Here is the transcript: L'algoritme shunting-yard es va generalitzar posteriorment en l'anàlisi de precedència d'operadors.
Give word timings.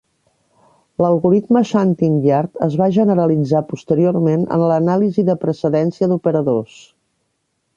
L'algoritme 1.03 1.61
shunting-yard 1.71 2.57
es 2.67 2.77
va 2.81 2.87
generalitzar 2.95 3.61
posteriorment 3.73 4.49
en 4.57 4.65
l'anàlisi 4.73 5.27
de 5.29 5.37
precedència 5.45 6.11
d'operadors. 6.15 6.81